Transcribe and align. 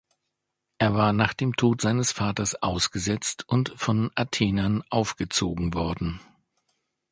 Er 0.79 0.95
war 0.95 1.13
nach 1.13 1.35
dem 1.35 1.55
Tod 1.55 1.79
seines 1.79 2.11
Vaters 2.11 2.55
ausgesetzt 2.63 3.47
und 3.47 3.71
von 3.77 4.09
Athenern 4.15 4.83
aufgezogen 4.89 5.75
worden. 5.75 6.19